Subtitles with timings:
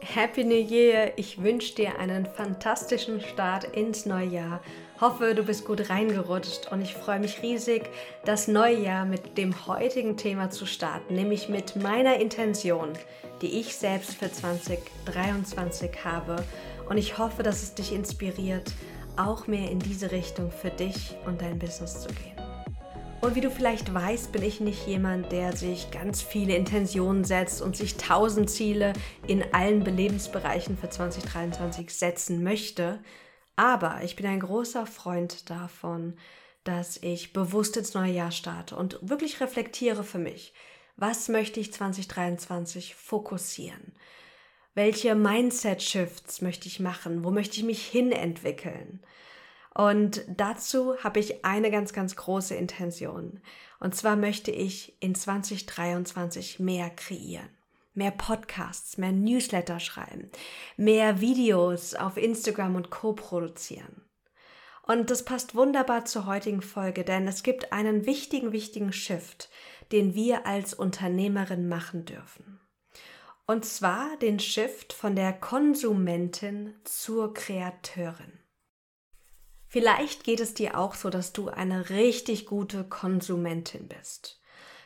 [0.00, 1.12] Happy New Year!
[1.16, 4.60] Ich wünsche dir einen fantastischen Start ins neue Jahr.
[5.00, 7.88] Hoffe, du bist gut reingerutscht und ich freue mich riesig,
[8.24, 12.90] das neue Jahr mit dem heutigen Thema zu starten, nämlich mit meiner Intention,
[13.40, 16.36] die ich selbst für 2023 habe.
[16.88, 18.72] Und ich hoffe, dass es dich inspiriert,
[19.16, 22.33] auch mehr in diese Richtung für dich und dein Business zu gehen.
[23.24, 27.62] Und wie du vielleicht weißt, bin ich nicht jemand, der sich ganz viele Intentionen setzt
[27.62, 28.92] und sich tausend Ziele
[29.26, 33.02] in allen Belebensbereichen für 2023 setzen möchte.
[33.56, 36.18] Aber ich bin ein großer Freund davon,
[36.64, 40.52] dass ich bewusst ins neue Jahr starte und wirklich reflektiere für mich.
[40.98, 43.94] Was möchte ich 2023 fokussieren?
[44.74, 47.24] Welche Mindset-Shifts möchte ich machen?
[47.24, 49.00] Wo möchte ich mich hin entwickeln?
[49.74, 53.40] Und dazu habe ich eine ganz, ganz große Intention.
[53.80, 57.48] Und zwar möchte ich in 2023 mehr kreieren.
[57.92, 60.30] Mehr Podcasts, mehr Newsletter schreiben,
[60.76, 64.02] mehr Videos auf Instagram und Co produzieren.
[64.82, 69.48] Und das passt wunderbar zur heutigen Folge, denn es gibt einen wichtigen, wichtigen Shift,
[69.92, 72.60] den wir als Unternehmerin machen dürfen.
[73.46, 78.43] Und zwar den Shift von der Konsumentin zur Kreateurin.
[79.74, 84.40] Vielleicht geht es dir auch so, dass du eine richtig gute Konsumentin bist.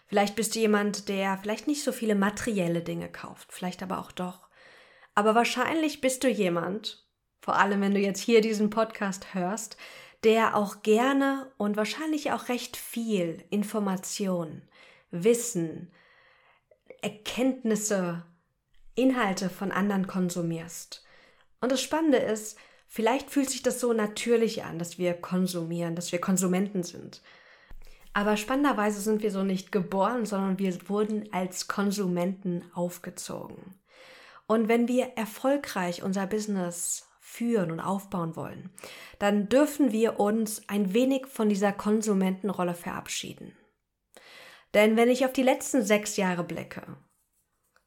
[0.06, 4.12] Vielleicht bist du jemand, der vielleicht nicht so viele materielle Dinge kauft, vielleicht aber auch
[4.12, 4.48] doch.
[5.14, 7.06] Aber wahrscheinlich bist du jemand,
[7.42, 9.77] vor allem wenn du jetzt hier diesen Podcast hörst,
[10.25, 14.62] der auch gerne und wahrscheinlich auch recht viel Information,
[15.11, 15.92] Wissen,
[17.03, 18.25] Erkenntnisse,
[18.94, 21.05] Inhalte von anderen konsumierst.
[21.61, 22.56] Und das Spannende ist,
[22.89, 27.22] Vielleicht fühlt sich das so natürlich an, dass wir konsumieren, dass wir Konsumenten sind.
[28.14, 33.75] Aber spannenderweise sind wir so nicht geboren, sondern wir wurden als Konsumenten aufgezogen.
[34.47, 38.70] Und wenn wir erfolgreich unser Business führen und aufbauen wollen,
[39.19, 43.53] dann dürfen wir uns ein wenig von dieser Konsumentenrolle verabschieden.
[44.72, 46.97] Denn wenn ich auf die letzten sechs Jahre blicke,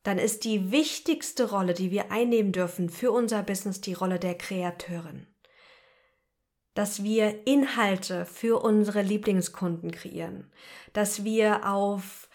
[0.04, 4.36] dann ist die wichtigste Rolle, die wir einnehmen dürfen für unser Business, die Rolle der
[4.36, 5.28] Kreateurin.
[6.74, 10.52] Dass wir Inhalte für unsere Lieblingskunden kreieren,
[10.94, 12.30] dass wir auf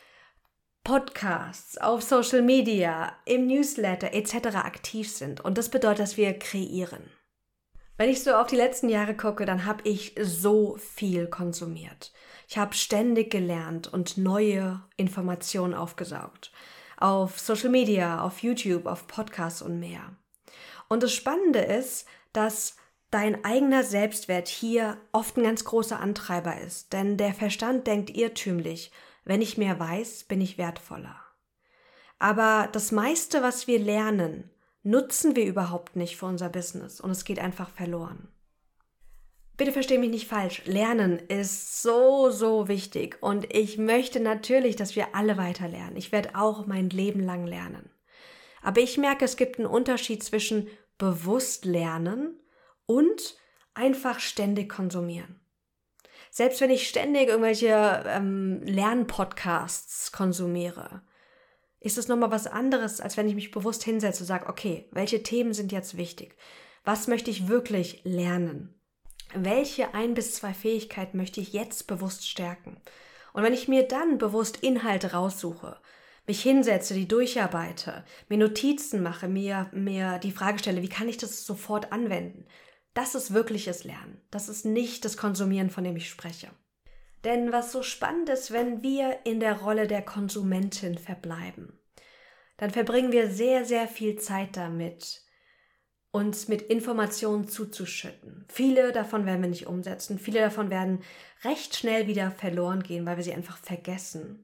[0.85, 4.57] Podcasts, auf Social Media, im Newsletter etc.
[4.57, 5.41] aktiv sind.
[5.41, 7.11] Und das bedeutet, dass wir kreieren.
[7.97, 12.13] Wenn ich so auf die letzten Jahre gucke, dann habe ich so viel konsumiert.
[12.47, 16.53] Ich habe ständig gelernt und neue Informationen aufgesaugt
[16.97, 20.17] auf Social Media, auf YouTube, auf Podcasts und mehr.
[20.89, 22.77] Und das Spannende ist, dass
[23.11, 28.91] dein eigener Selbstwert hier oft ein ganz großer Antreiber ist, denn der Verstand denkt irrtümlich,
[29.25, 31.21] wenn ich mehr weiß, bin ich wertvoller.
[32.19, 34.51] Aber das meiste, was wir lernen,
[34.83, 38.29] nutzen wir überhaupt nicht für unser Business und es geht einfach verloren.
[39.57, 40.63] Bitte verstehe mich nicht falsch.
[40.67, 43.19] Lernen ist so, so wichtig.
[43.23, 45.97] Und ich möchte natürlich, dass wir alle weiter lernen.
[45.97, 47.91] Ich werde auch mein Leben lang lernen.
[48.63, 50.69] Aber ich merke, es gibt einen Unterschied zwischen
[50.99, 52.39] bewusst lernen
[52.85, 53.37] und
[53.75, 55.41] einfach ständig konsumieren.
[56.31, 61.03] Selbst wenn ich ständig irgendwelche ähm, Lernpodcasts konsumiere,
[61.81, 65.23] ist es nochmal was anderes, als wenn ich mich bewusst hinsetze und sage, okay, welche
[65.23, 66.37] Themen sind jetzt wichtig?
[66.85, 68.76] Was möchte ich wirklich lernen?
[69.35, 72.81] Welche ein bis zwei Fähigkeiten möchte ich jetzt bewusst stärken?
[73.33, 75.79] Und wenn ich mir dann bewusst Inhalte raussuche,
[76.27, 81.19] mich hinsetze, die durcharbeite, mir Notizen mache, mir, mir die Frage stelle, wie kann ich
[81.19, 82.47] das sofort anwenden?
[82.95, 84.21] Das ist wirkliches Lernen.
[84.31, 86.49] Das ist nicht das Konsumieren, von dem ich spreche.
[87.25, 91.79] Denn was so spannend ist, wenn wir in der Rolle der Konsumentin verbleiben,
[92.57, 95.26] dann verbringen wir sehr, sehr viel Zeit damit,
[96.17, 98.47] uns mit Informationen zuzuschütten.
[98.49, 100.19] Viele davon werden wir nicht umsetzen.
[100.19, 101.03] Viele davon werden
[101.45, 104.43] recht schnell wieder verloren gehen, weil wir sie einfach vergessen.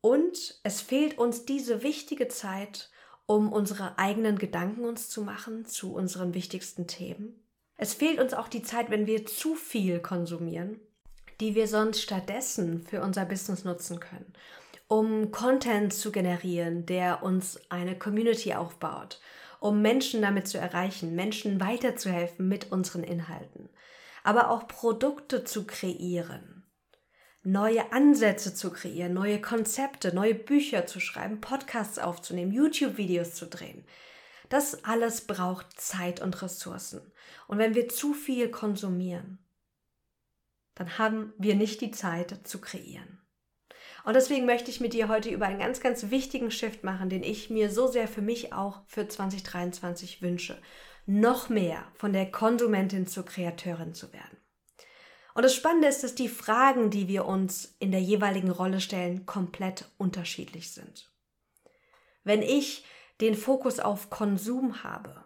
[0.00, 2.88] Und es fehlt uns diese wichtige Zeit,
[3.26, 7.38] um unsere eigenen Gedanken uns zu machen zu unseren wichtigsten Themen.
[7.76, 10.80] Es fehlt uns auch die Zeit, wenn wir zu viel konsumieren,
[11.40, 14.32] die wir sonst stattdessen für unser Business nutzen können,
[14.86, 19.20] um Content zu generieren, der uns eine Community aufbaut,
[19.60, 23.68] um Menschen damit zu erreichen, Menschen weiterzuhelfen mit unseren Inhalten,
[24.24, 26.64] aber auch Produkte zu kreieren,
[27.42, 33.84] neue Ansätze zu kreieren, neue Konzepte, neue Bücher zu schreiben, Podcasts aufzunehmen, YouTube-Videos zu drehen.
[34.48, 37.12] Das alles braucht Zeit und Ressourcen.
[37.46, 39.38] Und wenn wir zu viel konsumieren,
[40.74, 43.17] dann haben wir nicht die Zeit zu kreieren.
[44.08, 47.22] Und deswegen möchte ich mit dir heute über einen ganz, ganz wichtigen Shift machen, den
[47.22, 50.58] ich mir so sehr für mich auch für 2023 wünsche.
[51.04, 54.38] Noch mehr von der Konsumentin zur Kreateurin zu werden.
[55.34, 59.26] Und das Spannende ist, dass die Fragen, die wir uns in der jeweiligen Rolle stellen,
[59.26, 61.12] komplett unterschiedlich sind.
[62.24, 62.86] Wenn ich
[63.20, 65.22] den Fokus auf Konsum habe,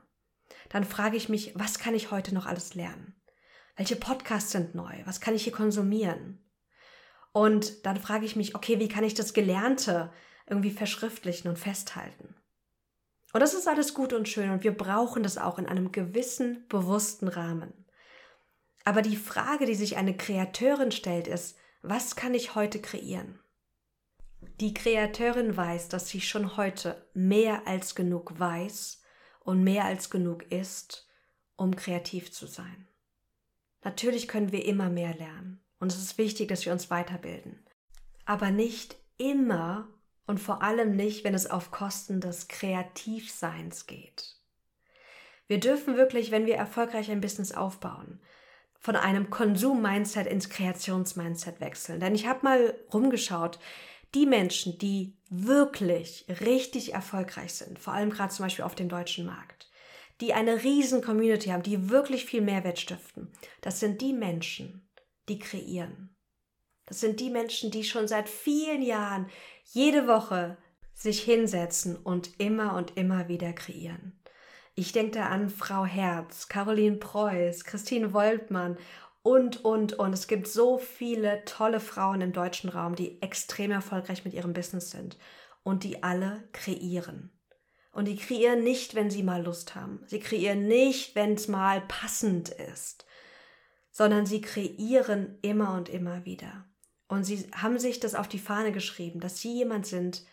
[0.70, 3.14] dann frage ich mich, was kann ich heute noch alles lernen?
[3.76, 4.92] Welche Podcasts sind neu?
[5.04, 6.41] Was kann ich hier konsumieren?
[7.32, 10.12] Und dann frage ich mich, okay, wie kann ich das Gelernte
[10.46, 12.34] irgendwie verschriftlichen und festhalten?
[13.32, 16.66] Und das ist alles gut und schön und wir brauchen das auch in einem gewissen,
[16.68, 17.72] bewussten Rahmen.
[18.84, 23.38] Aber die Frage, die sich eine Kreateurin stellt, ist, was kann ich heute kreieren?
[24.60, 29.00] Die Kreateurin weiß, dass sie schon heute mehr als genug weiß
[29.40, 31.08] und mehr als genug ist,
[31.56, 32.88] um kreativ zu sein.
[33.82, 35.60] Natürlich können wir immer mehr lernen.
[35.82, 37.58] Und es ist wichtig, dass wir uns weiterbilden.
[38.24, 39.88] Aber nicht immer
[40.28, 44.36] und vor allem nicht, wenn es auf Kosten des Kreativseins geht.
[45.48, 48.20] Wir dürfen wirklich, wenn wir erfolgreich ein Business aufbauen,
[48.78, 51.98] von einem Konsum-Mindset ins Kreations-Mindset wechseln.
[51.98, 53.58] Denn ich habe mal rumgeschaut,
[54.14, 59.26] die Menschen, die wirklich richtig erfolgreich sind, vor allem gerade zum Beispiel auf dem deutschen
[59.26, 59.68] Markt,
[60.20, 63.32] die eine riesen Community haben, die wirklich viel Mehrwert stiften,
[63.62, 64.86] das sind die Menschen,
[65.28, 66.16] die kreieren.
[66.86, 69.28] Das sind die Menschen, die schon seit vielen Jahren
[69.64, 70.56] jede Woche
[70.94, 74.20] sich hinsetzen und immer und immer wieder kreieren.
[74.74, 78.78] Ich denke da an Frau Herz, Caroline Preuß, Christine Woltmann
[79.22, 80.12] und, und, und.
[80.12, 84.90] Es gibt so viele tolle Frauen im deutschen Raum, die extrem erfolgreich mit ihrem Business
[84.90, 85.18] sind
[85.62, 87.30] und die alle kreieren.
[87.92, 90.02] Und die kreieren nicht, wenn sie mal Lust haben.
[90.06, 93.04] Sie kreieren nicht, wenn es mal passend ist
[93.92, 96.66] sondern sie kreieren immer und immer wieder.
[97.06, 100.24] Und sie haben sich das auf die Fahne geschrieben, dass sie jemand sind,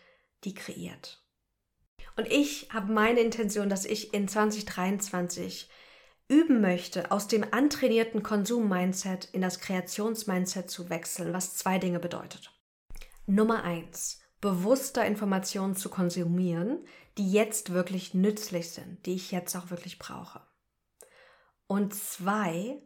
[0.44, 1.22] die kreiert.
[2.16, 5.68] Und ich habe meine Intention, dass ich in 2023
[6.28, 12.52] üben möchte, aus dem antrainierten Konsum-Mindset in das Kreations-Mindset zu wechseln, was zwei Dinge bedeutet.
[13.26, 16.84] Nummer eins, bewusster Informationen zu konsumieren,
[17.18, 20.40] die jetzt wirklich nützlich sind, die ich jetzt auch wirklich brauche.
[21.66, 22.80] Und zwei,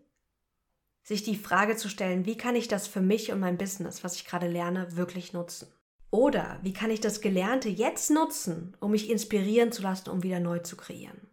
[1.04, 4.16] sich die Frage zu stellen, wie kann ich das für mich und mein Business, was
[4.16, 5.68] ich gerade lerne, wirklich nutzen?
[6.10, 10.40] Oder wie kann ich das Gelernte jetzt nutzen, um mich inspirieren zu lassen, um wieder
[10.40, 11.28] neu zu kreieren?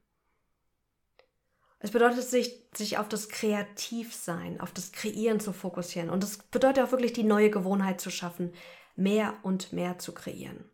[1.80, 6.10] Es bedeutet, sich, sich auf das Kreativsein, auf das Kreieren zu fokussieren.
[6.10, 8.54] Und es bedeutet auch wirklich die neue Gewohnheit zu schaffen,
[8.96, 10.70] mehr und mehr zu kreieren.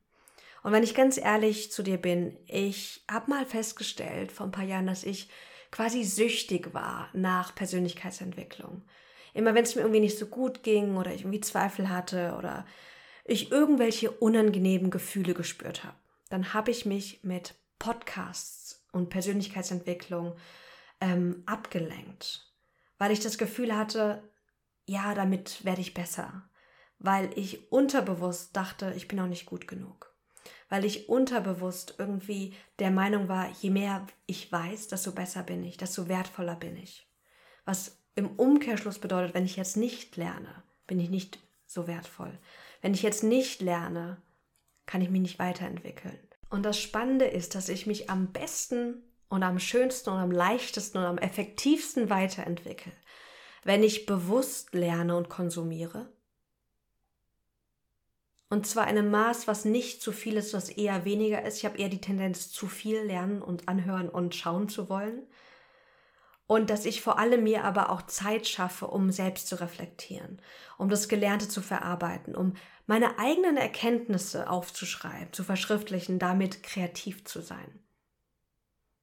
[0.63, 4.65] Und wenn ich ganz ehrlich zu dir bin, ich habe mal festgestellt vor ein paar
[4.65, 5.29] Jahren, dass ich
[5.71, 8.83] quasi süchtig war nach Persönlichkeitsentwicklung.
[9.33, 12.65] Immer wenn es mir irgendwie nicht so gut ging oder ich irgendwie Zweifel hatte oder
[13.25, 15.97] ich irgendwelche unangenehmen Gefühle gespürt habe,
[16.29, 20.35] dann habe ich mich mit Podcasts und Persönlichkeitsentwicklung
[21.01, 22.51] ähm, abgelenkt,
[22.97, 24.23] weil ich das Gefühl hatte,
[24.85, 26.49] ja, damit werde ich besser,
[26.97, 30.06] weil ich unterbewusst dachte, ich bin auch nicht gut genug
[30.69, 35.77] weil ich unterbewusst irgendwie der Meinung war, je mehr ich weiß, desto besser bin ich,
[35.77, 37.07] desto wertvoller bin ich.
[37.65, 42.37] Was im Umkehrschluss bedeutet, wenn ich jetzt nicht lerne, bin ich nicht so wertvoll.
[42.81, 44.21] Wenn ich jetzt nicht lerne,
[44.85, 46.17] kann ich mich nicht weiterentwickeln.
[46.49, 50.97] Und das Spannende ist, dass ich mich am besten und am schönsten und am leichtesten
[50.97, 52.93] und am effektivsten weiterentwickle,
[53.63, 56.09] wenn ich bewusst lerne und konsumiere
[58.49, 61.57] und zwar in einem Maß, was nicht zu viel ist, was eher weniger ist.
[61.57, 65.27] Ich habe eher die Tendenz, zu viel lernen und anhören und schauen zu wollen.
[66.47, 70.41] Und dass ich vor allem mir aber auch Zeit schaffe, um selbst zu reflektieren,
[70.77, 72.53] um das Gelernte zu verarbeiten, um
[72.85, 77.83] meine eigenen Erkenntnisse aufzuschreiben, zu verschriftlichen, damit kreativ zu sein.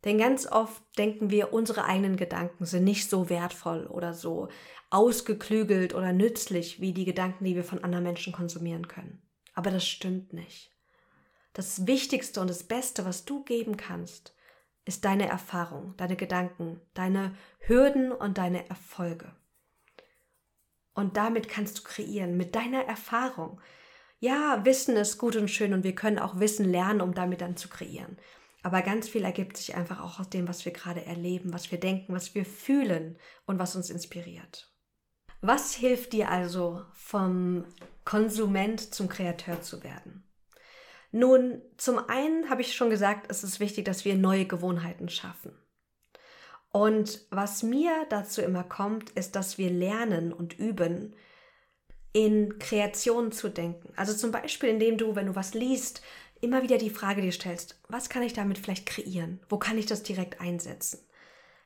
[0.04, 4.48] Denn ganz oft denken wir, unsere eigenen Gedanken sind nicht so wertvoll oder so
[4.88, 9.23] ausgeklügelt oder nützlich wie die Gedanken, die wir von anderen Menschen konsumieren können.
[9.54, 10.70] Aber das stimmt nicht.
[11.52, 14.34] Das Wichtigste und das Beste, was du geben kannst,
[14.84, 19.34] ist deine Erfahrung, deine Gedanken, deine Hürden und deine Erfolge.
[20.94, 23.60] Und damit kannst du kreieren, mit deiner Erfahrung.
[24.20, 27.56] Ja, Wissen ist gut und schön und wir können auch Wissen lernen, um damit dann
[27.56, 28.18] zu kreieren.
[28.62, 31.78] Aber ganz viel ergibt sich einfach auch aus dem, was wir gerade erleben, was wir
[31.78, 34.72] denken, was wir fühlen und was uns inspiriert.
[35.42, 37.66] Was hilft dir also vom
[38.04, 40.24] Konsument zum Kreateur zu werden?
[41.12, 45.56] Nun, zum einen habe ich schon gesagt, es ist wichtig, dass wir neue Gewohnheiten schaffen.
[46.72, 51.14] Und was mir dazu immer kommt, ist, dass wir lernen und üben,
[52.12, 53.92] in Kreationen zu denken.
[53.94, 56.02] Also zum Beispiel, indem du, wenn du was liest,
[56.40, 59.40] immer wieder die Frage dir stellst, was kann ich damit vielleicht kreieren?
[59.48, 60.98] Wo kann ich das direkt einsetzen?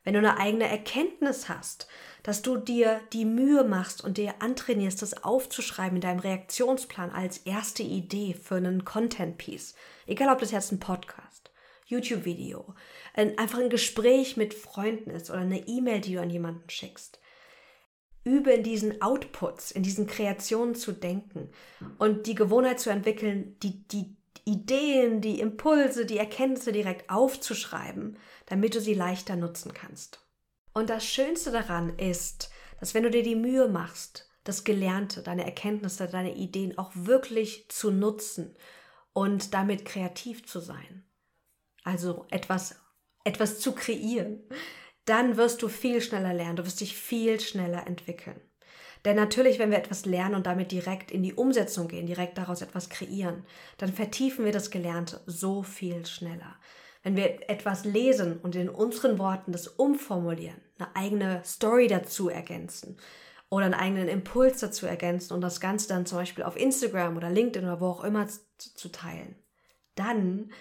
[0.09, 1.87] Wenn du eine eigene Erkenntnis hast,
[2.23, 7.37] dass du dir die Mühe machst und dir antrainierst, das aufzuschreiben in deinem Reaktionsplan als
[7.37, 9.75] erste Idee für einen Content-Piece.
[10.07, 11.51] Egal, ob das jetzt ein Podcast,
[11.85, 12.75] YouTube-Video,
[13.13, 17.21] einfach ein Gespräch mit Freunden ist oder eine E-Mail, die du an jemanden schickst.
[18.25, 21.51] Übe in diesen Outputs, in diesen Kreationen zu denken
[21.99, 24.17] und die Gewohnheit zu entwickeln, die, die
[24.49, 30.27] Ideen, die Impulse, die Erkenntnisse direkt aufzuschreiben, damit du sie leichter nutzen kannst.
[30.73, 32.51] Und das Schönste daran ist,
[32.81, 37.69] dass wenn du dir die Mühe machst, das Gelernte, deine Erkenntnisse, deine Ideen auch wirklich
[37.69, 38.57] zu nutzen
[39.13, 41.05] und damit kreativ zu sein,
[41.85, 42.77] also etwas,
[43.25, 44.49] etwas zu kreieren,
[45.05, 48.41] dann wirst du viel schneller lernen, du wirst dich viel schneller entwickeln.
[49.09, 52.61] Denn natürlich, wenn wir etwas lernen und damit direkt in die Umsetzung gehen, direkt daraus
[52.61, 53.43] etwas kreieren,
[53.79, 56.57] dann vertiefen wir das Gelernte so viel schneller.
[57.03, 62.99] Wenn wir etwas lesen und in unseren Worten das umformulieren, eine eigene Story dazu ergänzen
[63.49, 67.31] oder einen eigenen Impuls dazu ergänzen und das Ganze dann zum Beispiel auf Instagram oder
[67.31, 69.37] LinkedIn oder wo auch immer zu, zu teilen,
[69.95, 70.53] dann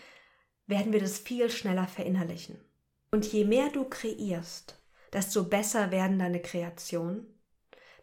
[0.67, 2.57] werden wir das viel schneller verinnerlichen.
[3.11, 7.36] Und je mehr du kreierst, desto besser werden deine Kreationen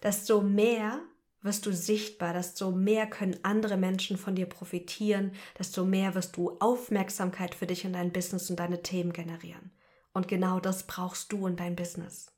[0.05, 1.01] desto mehr
[1.45, 6.57] wirst du sichtbar, desto mehr können andere Menschen von dir profitieren, desto mehr wirst du
[6.61, 9.71] Aufmerksamkeit für dich und dein Business und deine Themen generieren.
[10.13, 12.33] Und genau das brauchst du und dein Business.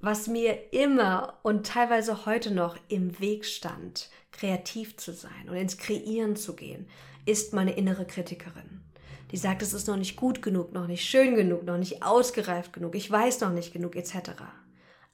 [0.00, 5.78] Was mir immer und teilweise heute noch im Weg stand, kreativ zu sein und ins
[5.78, 6.88] Kreieren zu gehen,
[7.24, 8.80] ist meine innere Kritikerin.
[9.30, 12.72] Die sagt, es ist noch nicht gut genug, noch nicht schön genug, noch nicht ausgereift
[12.72, 14.42] genug, ich weiß noch nicht genug, etc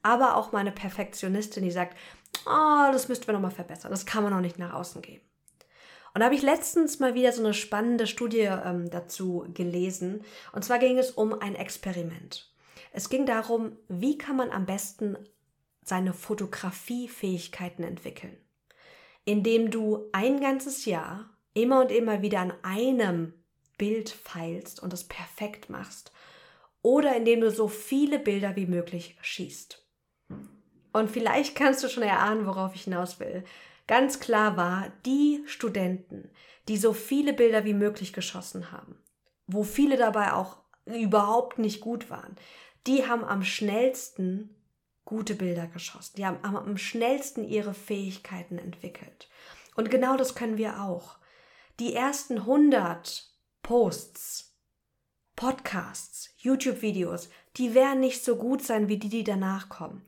[0.09, 1.95] aber auch meine Perfektionistin, die sagt,
[2.47, 5.21] oh, das müssten wir nochmal verbessern, das kann man noch nicht nach außen geben.
[6.15, 10.25] Und da habe ich letztens mal wieder so eine spannende Studie ähm, dazu gelesen.
[10.53, 12.51] Und zwar ging es um ein Experiment.
[12.91, 15.19] Es ging darum, wie kann man am besten
[15.85, 18.37] seine Fotografiefähigkeiten entwickeln.
[19.27, 23.35] Indem du ein ganzes Jahr immer und immer wieder an einem
[23.77, 26.13] Bild feilst und es perfekt machst.
[26.81, 29.88] Oder indem du so viele Bilder wie möglich schießt.
[30.93, 33.45] Und vielleicht kannst du schon erahnen, worauf ich hinaus will.
[33.87, 36.31] Ganz klar war, die Studenten,
[36.69, 38.99] die so viele Bilder wie möglich geschossen haben,
[39.47, 42.37] wo viele dabei auch überhaupt nicht gut waren,
[42.87, 44.55] die haben am schnellsten
[45.05, 46.17] gute Bilder geschossen.
[46.17, 49.31] Die haben am schnellsten ihre Fähigkeiten entwickelt.
[49.75, 51.17] Und genau das können wir auch.
[51.81, 53.27] Die ersten 100
[53.63, 54.55] Posts,
[55.35, 60.05] Podcasts, YouTube-Videos, die werden nicht so gut sein wie die, die danach kommen.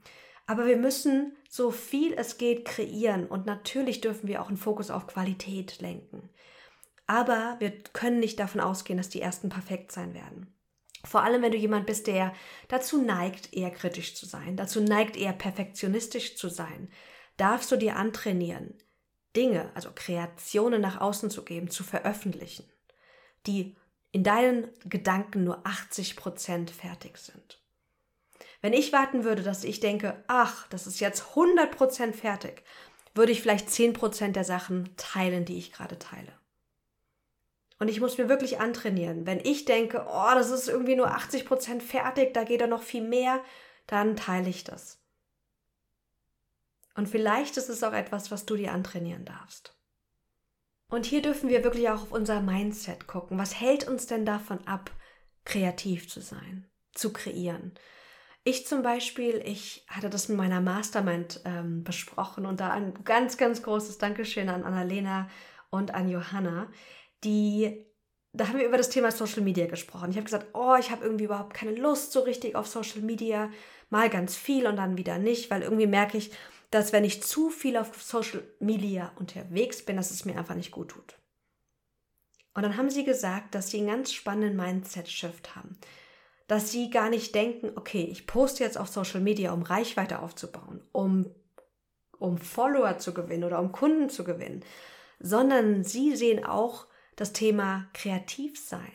[0.51, 4.91] Aber wir müssen so viel es geht kreieren und natürlich dürfen wir auch einen Fokus
[4.91, 6.29] auf Qualität lenken.
[7.07, 10.53] Aber wir können nicht davon ausgehen, dass die ersten perfekt sein werden.
[11.05, 12.35] Vor allem, wenn du jemand bist, der
[12.67, 16.91] dazu neigt, eher kritisch zu sein, dazu neigt, eher perfektionistisch zu sein,
[17.37, 18.75] darfst du dir antrainieren,
[19.37, 22.69] Dinge, also Kreationen nach außen zu geben, zu veröffentlichen,
[23.47, 23.77] die
[24.11, 27.60] in deinen Gedanken nur 80 Prozent fertig sind.
[28.61, 32.63] Wenn ich warten würde, dass ich denke, ach, das ist jetzt 100% fertig,
[33.15, 36.33] würde ich vielleicht 10% der Sachen teilen, die ich gerade teile.
[37.79, 39.27] Und ich muss mir wirklich antrainieren.
[39.27, 43.03] Wenn ich denke, oh, das ist irgendwie nur 80% fertig, da geht da noch viel
[43.03, 43.43] mehr,
[43.87, 45.01] dann teile ich das.
[46.95, 49.75] Und vielleicht ist es auch etwas, was du dir antrainieren darfst.
[50.89, 53.39] Und hier dürfen wir wirklich auch auf unser Mindset gucken.
[53.39, 54.91] Was hält uns denn davon ab,
[55.45, 57.73] kreativ zu sein, zu kreieren?
[58.43, 63.37] Ich zum Beispiel, ich hatte das mit meiner Mastermind ähm, besprochen und da ein ganz,
[63.37, 65.29] ganz großes Dankeschön an Annalena
[65.69, 66.73] und an Johanna,
[67.23, 67.85] die,
[68.33, 70.11] da haben wir über das Thema Social Media gesprochen.
[70.11, 73.51] Ich habe gesagt, oh, ich habe irgendwie überhaupt keine Lust so richtig auf Social Media,
[73.91, 76.33] mal ganz viel und dann wieder nicht, weil irgendwie merke ich,
[76.71, 80.71] dass wenn ich zu viel auf Social Media unterwegs bin, dass es mir einfach nicht
[80.71, 81.19] gut tut.
[82.55, 85.79] Und dann haben sie gesagt, dass sie einen ganz spannenden Mindset-Shift haben
[86.51, 90.83] dass sie gar nicht denken, okay, ich poste jetzt auf Social Media, um Reichweite aufzubauen,
[90.91, 91.33] um,
[92.19, 94.65] um Follower zu gewinnen oder um Kunden zu gewinnen,
[95.21, 98.93] sondern sie sehen auch das Thema kreativ sein,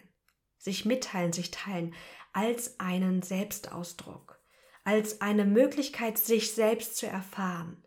[0.58, 1.94] sich mitteilen, sich teilen
[2.34, 4.38] als einen Selbstausdruck,
[4.84, 7.82] als eine Möglichkeit, sich selbst zu erfahren,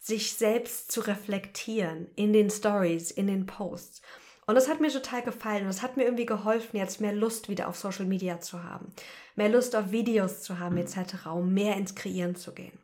[0.00, 4.02] sich selbst zu reflektieren in den Stories, in den Posts.
[4.46, 5.62] Und das hat mir total gefallen.
[5.62, 8.92] Und das hat mir irgendwie geholfen, jetzt mehr Lust wieder auf Social Media zu haben.
[9.36, 12.78] Mehr Lust auf Videos zu haben, etc., um mehr ins Kreieren zu gehen.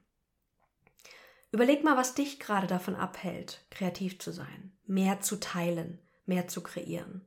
[1.50, 6.62] Überleg mal, was dich gerade davon abhält, kreativ zu sein, mehr zu teilen, mehr zu
[6.62, 7.24] kreieren.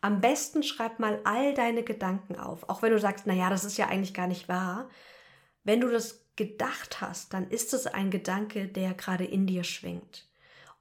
[0.00, 3.78] Am besten schreib mal all deine Gedanken auf, auch wenn du sagst, naja, das ist
[3.78, 4.88] ja eigentlich gar nicht wahr.
[5.64, 10.27] Wenn du das gedacht hast, dann ist es ein Gedanke, der gerade in dir schwingt.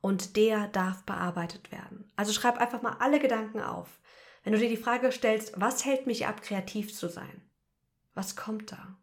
[0.02, 2.12] Und der darf bearbeitet werden.
[2.16, 4.00] Also schreib einfach mal alle Gedanken auf.
[4.44, 7.42] Wenn du dir die Frage stellst, was hält mich ab, kreativ zu sein?
[8.14, 8.98] Was kommt da?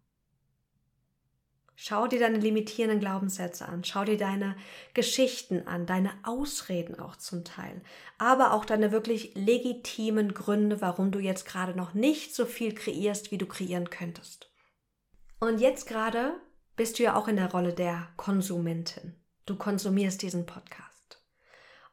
[1.77, 4.57] Schau dir deine limitierenden Glaubenssätze an, schau dir deine
[4.95, 7.83] Geschichten an, deine Ausreden auch zum Teil,
[8.17, 13.33] aber auch deine wirklich legitimen Gründe, warum du jetzt gerade noch nicht so viel kreierst,
[13.33, 14.51] wie du kreieren könntest.
[15.41, 16.41] Und jetzt gerade
[16.77, 19.17] bist du ja auch in der Rolle der Konsumentin.
[19.47, 21.23] Du konsumierst diesen Podcast.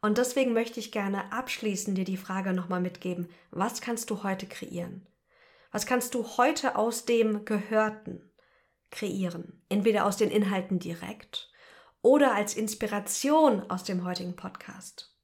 [0.01, 4.48] Und deswegen möchte ich gerne abschließend dir die Frage nochmal mitgeben, was kannst du heute
[4.48, 5.08] kreieren?
[5.72, 8.31] Was kannst du heute aus dem Gehörten,
[8.91, 9.63] kreieren.
[9.70, 11.50] Entweder aus den Inhalten direkt
[12.01, 15.15] oder als Inspiration aus dem heutigen Podcast.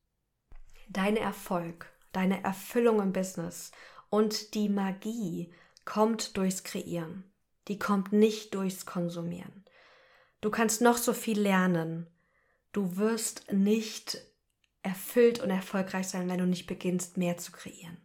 [0.90, 3.72] Dein Erfolg, deine Erfüllung im Business
[4.10, 5.54] und die Magie
[5.86, 7.30] kommt durchs Kreieren.
[7.68, 9.66] Die kommt nicht durchs Konsumieren.
[10.40, 12.08] Du kannst noch so viel lernen.
[12.78, 14.20] Du wirst nicht
[14.84, 17.98] erfüllt und erfolgreich sein, wenn du nicht beginnst, mehr zu kreieren.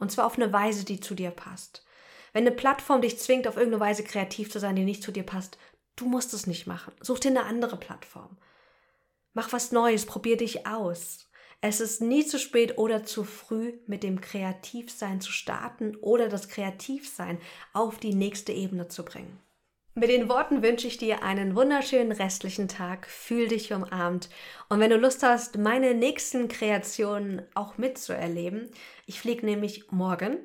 [0.00, 1.86] Und zwar auf eine Weise, die zu dir passt.
[2.32, 5.22] Wenn eine Plattform dich zwingt, auf irgendeine Weise kreativ zu sein, die nicht zu dir
[5.22, 5.58] passt,
[5.94, 6.92] du musst es nicht machen.
[7.00, 8.36] Such dir eine andere Plattform.
[9.32, 11.30] Mach was Neues, probier dich aus.
[11.60, 16.48] Es ist nie zu spät oder zu früh, mit dem Kreativsein zu starten oder das
[16.48, 17.38] Kreativsein
[17.72, 19.38] auf die nächste Ebene zu bringen.
[20.00, 23.06] Mit den Worten wünsche ich dir einen wunderschönen restlichen Tag.
[23.06, 24.30] Fühl dich umarmt.
[24.70, 28.70] Und wenn du Lust hast, meine nächsten Kreationen auch mitzuerleben,
[29.04, 30.38] ich fliege nämlich morgen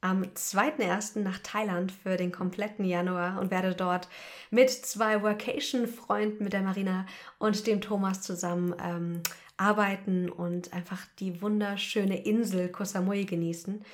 [0.00, 1.18] am 2.1.
[1.22, 4.08] nach Thailand für den kompletten Januar und werde dort
[4.52, 7.04] mit zwei Workation-Freunden, mit der Marina
[7.40, 9.22] und dem Thomas zusammen ähm,
[9.56, 13.84] arbeiten und einfach die wunderschöne Insel Koh genießen.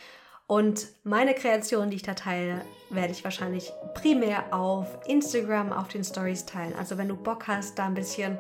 [0.51, 6.03] Und meine Kreation, die ich da teile, werde ich wahrscheinlich primär auf Instagram, auf den
[6.03, 6.75] Stories teilen.
[6.77, 8.37] Also wenn du Bock hast, da ein bisschen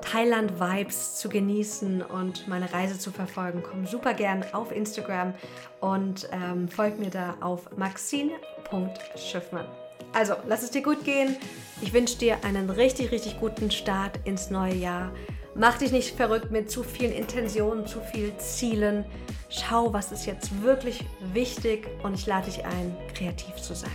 [0.00, 5.32] Thailand-Vibes zu genießen und meine Reise zu verfolgen, komm super gern auf Instagram
[5.78, 9.68] und ähm, folg mir da auf maxine.schiffmann.
[10.12, 11.36] Also, lass es dir gut gehen.
[11.80, 15.12] Ich wünsche dir einen richtig, richtig guten Start ins neue Jahr.
[15.56, 19.04] Mach dich nicht verrückt mit zu vielen Intentionen, zu vielen Zielen.
[19.48, 23.90] Schau, was ist jetzt wirklich wichtig und ich lade dich ein, kreativ zu sein.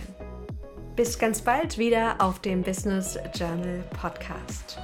[0.96, 4.78] Bis ganz bald wieder auf dem Business Journal Podcast.